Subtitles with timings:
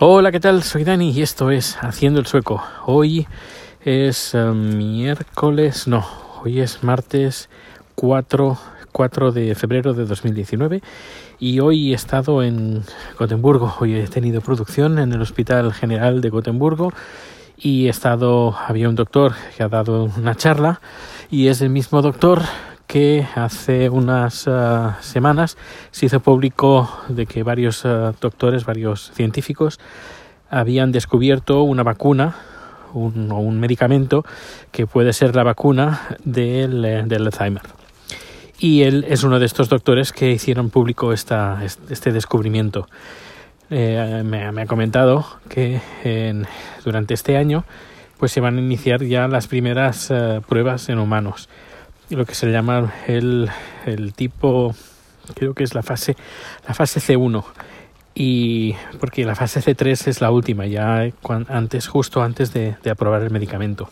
[0.00, 0.62] Hola, ¿qué tal?
[0.62, 2.62] Soy Dani y esto es Haciendo el Sueco.
[2.86, 3.26] Hoy
[3.84, 6.06] es eh, miércoles, no,
[6.40, 7.48] hoy es martes
[7.96, 8.56] 4,
[8.92, 10.82] 4 de febrero de 2019
[11.40, 12.84] y hoy he estado en
[13.18, 13.74] Gotemburgo.
[13.80, 16.92] Hoy he tenido producción en el Hospital General de Gotemburgo
[17.56, 20.80] y he estado, había un doctor que ha dado una charla
[21.28, 22.42] y es el mismo doctor
[22.88, 25.58] que hace unas uh, semanas
[25.90, 29.78] se hizo público de que varios uh, doctores, varios científicos
[30.48, 32.36] habían descubierto una vacuna
[32.94, 34.24] un, o un medicamento
[34.72, 37.62] que puede ser la vacuna del, del Alzheimer.
[38.58, 42.88] Y él es uno de estos doctores que hicieron público esta, este descubrimiento.
[43.68, 45.82] Eh, me, ha comentado que
[46.82, 47.64] durante este año
[48.16, 50.10] pues se van a iniciar ya las primeras
[50.48, 51.50] pruebas en humanos
[52.10, 53.50] lo que se llama el,
[53.86, 54.74] el tipo,
[55.34, 56.16] creo que es la fase,
[56.66, 57.44] la fase C1
[58.14, 61.08] y porque la fase C3 es la última, ya
[61.48, 63.90] antes, justo antes de, aprobar el medicamento.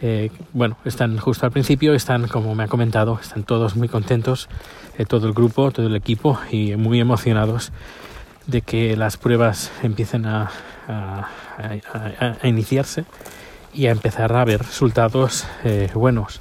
[0.00, 4.48] Eh, bueno, están justo al principio, están, como me ha comentado, están todos muy contentos,
[4.96, 7.72] eh, todo el grupo, todo el equipo, y muy emocionados
[8.46, 10.50] de que las pruebas empiecen a,
[10.86, 13.04] a iniciarse
[13.74, 16.40] y a empezar a ver resultados eh, buenos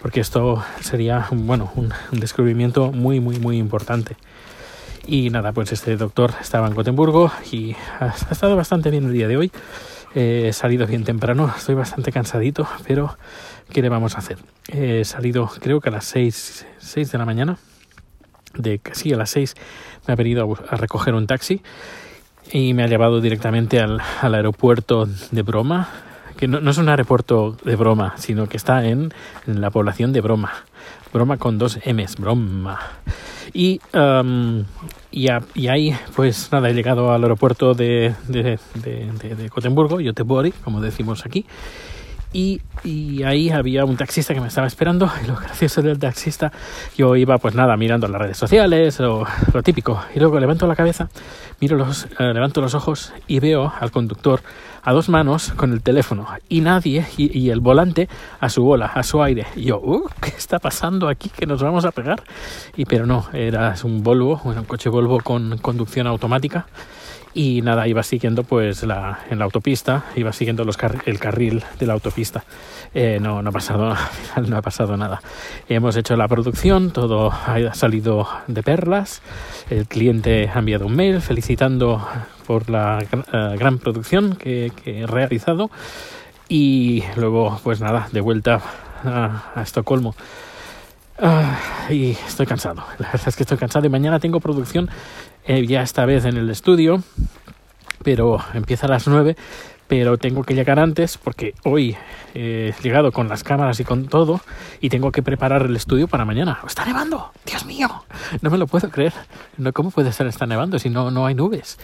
[0.00, 4.16] porque esto sería bueno, un, un, descubrimiento muy, muy, muy importante.
[5.06, 9.12] Y nada, pues este doctor estaba en Gotemburgo y ha, ha estado bastante bien el
[9.12, 9.52] día de hoy.
[10.14, 13.18] Eh, he salido bien temprano, estoy bastante cansadito, pero
[13.70, 14.38] ¿qué le vamos a hacer?
[14.68, 17.58] He salido creo que a las 6, 6 de la mañana,
[18.54, 19.54] de casi a las 6
[20.06, 21.62] me ha venido a, a recoger un taxi
[22.52, 25.88] y me ha llevado directamente al, al aeropuerto de Broma,
[26.38, 29.12] que no, no, es un aeropuerto de broma, sino que está en,
[29.46, 30.52] en la población de Broma.
[31.12, 32.78] Broma con dos M's, Broma.
[33.52, 34.64] Y, um,
[35.10, 39.48] y, a, y, ahí, pues nada, he llegado al aeropuerto de, de, de, de, de
[39.48, 41.44] Gotemburgo, Göteborg, como decimos aquí.
[42.32, 46.52] Y, y, ahí había un taxista que me estaba esperando y lo gracioso del taxista
[46.96, 50.76] yo iba pues nada mirando las redes sociales o lo típico y luego levanto la
[50.76, 51.08] cabeza
[51.58, 54.42] miro los eh, levanto los ojos y veo al conductor
[54.82, 58.08] a dos manos con el teléfono y nadie y, y el volante
[58.40, 59.46] a su bola a su aire.
[59.56, 62.22] Y yo uh, qué está pasando aquí que nos vamos a pegar
[62.76, 66.66] y pero no era un Volvo un coche Volvo con conducción automática
[67.34, 71.62] y nada, iba siguiendo pues la, en la autopista, iba siguiendo los car el carril
[71.78, 72.44] de la autopista.
[72.94, 73.94] Eh, no, no, ha pasado,
[74.46, 75.20] no ha pasado nada.
[75.68, 79.22] Hemos hecho la producción, todo ha salido de perlas.
[79.70, 82.06] El cliente ha enviado un mail felicitando
[82.46, 85.70] por la uh, gran producción que, que, he realizado.
[86.48, 88.60] Y luego, pues nada, de vuelta
[89.04, 90.14] a, a Estocolmo.
[91.20, 92.84] Uh, y estoy cansado.
[92.98, 94.88] La verdad es que estoy cansado y mañana tengo producción
[95.48, 97.02] eh, ya esta vez en el estudio,
[98.04, 99.36] pero empieza a las 9,
[99.88, 101.96] pero tengo que llegar antes porque hoy
[102.34, 104.40] he llegado con las cámaras y con todo
[104.80, 106.60] y tengo que preparar el estudio para mañana.
[106.66, 107.32] ¡Está nevando!
[107.46, 107.88] ¡Dios mío!
[108.42, 109.14] No me lo puedo creer.
[109.56, 111.78] No, ¿Cómo puede estar está nevando si no, no hay nubes?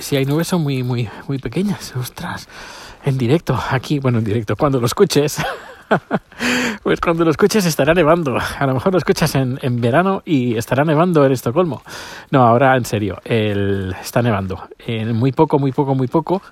[0.00, 1.94] Si hay nubes son muy, muy, muy pequeñas.
[1.94, 2.48] ¡Ostras!
[3.04, 5.36] En directo, aquí, bueno, en directo, cuando lo escuches.
[6.82, 8.36] pues cuando lo escuches estará nevando.
[8.36, 11.82] A lo mejor lo escuchas en, en, verano y estará nevando en Estocolmo.
[12.30, 14.68] No, ahora en serio, el, está nevando.
[14.78, 16.42] En muy poco, muy poco, muy poco.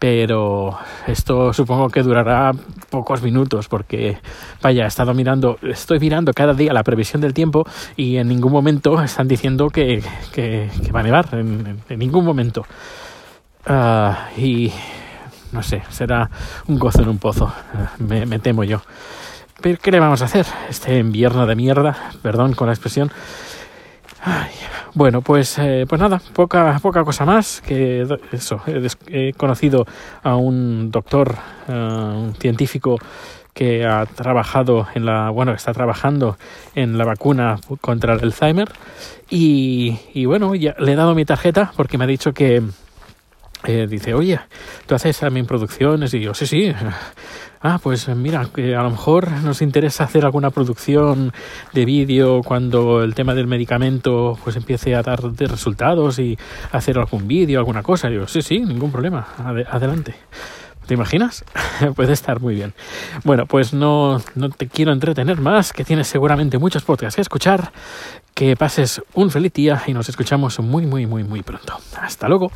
[0.00, 2.52] Pero esto supongo que durará
[2.88, 4.16] pocos minutos porque,
[4.62, 8.50] vaya, he estado mirando, estoy mirando cada día la previsión del tiempo y en ningún
[8.50, 10.02] momento están diciendo que,
[10.32, 12.64] que, va a nevar, en, ningún momento.
[13.68, 14.72] Uh, y
[15.52, 16.30] no sé, será
[16.66, 17.52] un gozo en un pozo,
[17.98, 18.82] me, me temo yo.
[19.60, 20.46] Pero ¿qué le vamos a hacer?
[20.68, 23.10] Este invierno de mierda, perdón con la expresión.
[24.22, 24.50] Ay,
[24.94, 28.60] bueno, pues, eh, pues nada, poca, poca cosa más que eso.
[29.06, 29.86] He, conocido
[30.22, 31.36] a un doctor,
[31.68, 32.96] uh, un científico
[33.54, 36.36] que ha trabajado en la, bueno, está trabajando
[36.74, 38.68] en la vacuna contra el Alzheimer
[39.28, 42.62] y, y bueno, ya le he dado mi tarjeta porque me ha dicho que,
[43.64, 44.40] eh, dice, oye,
[44.86, 46.14] ¿tú haces también producciones?
[46.14, 46.72] Y yo, sí, sí.
[47.62, 51.30] Ah, pues mira, que a lo mejor nos interesa hacer alguna producción
[51.74, 56.38] de vídeo cuando el tema del medicamento pues empiece a dar resultados y
[56.72, 58.08] hacer algún vídeo, alguna cosa.
[58.10, 59.26] Y yo, sí, sí, ningún problema.
[59.36, 60.14] Ad adelante.
[60.86, 61.44] ¿Te imaginas?
[61.96, 62.72] Puede estar muy bien.
[63.24, 67.72] Bueno, pues no, no te quiero entretener más, que tienes seguramente muchos podcasts que escuchar.
[68.32, 71.76] Que pases un feliz día y nos escuchamos muy, muy, muy, muy pronto.
[72.00, 72.50] Hasta luego.